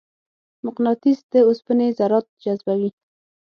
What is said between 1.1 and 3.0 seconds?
د اوسپنې ذرات جذبوي.